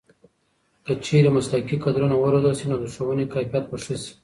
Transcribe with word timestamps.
که 0.85 0.93
چېرې 1.05 1.29
مسلکي 1.37 1.75
کدرونه 1.85 2.15
وروزل 2.17 2.53
شي 2.59 2.65
نو 2.71 2.77
د 2.79 2.85
ښوونې 2.93 3.25
کیفیت 3.33 3.65
به 3.69 3.77
ښه 3.83 3.95
شي. 4.03 4.11